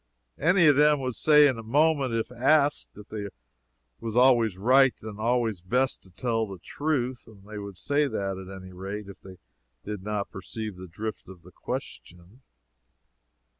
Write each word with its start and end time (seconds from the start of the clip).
Any 0.39 0.65
of 0.65 0.77
them 0.77 0.99
would 1.01 1.13
say 1.13 1.45
in 1.47 1.59
a 1.59 1.61
moment, 1.61 2.11
if 2.11 2.31
asked, 2.31 2.87
that 2.95 3.11
it 3.13 3.31
was 3.99 4.15
always 4.15 4.57
right 4.57 4.95
and 5.03 5.19
always 5.19 5.61
best 5.61 6.01
to 6.01 6.09
tell 6.09 6.47
the 6.47 6.57
truth. 6.57 7.27
They 7.45 7.59
would 7.59 7.77
say 7.77 8.07
that, 8.07 8.35
at 8.39 8.49
any 8.51 8.71
rate, 8.71 9.07
if 9.07 9.21
they 9.21 9.37
did 9.85 10.01
not 10.01 10.31
perceive 10.31 10.75
the 10.75 10.87
drift 10.87 11.27
of 11.29 11.43
the 11.43 11.51
question. 11.51 12.41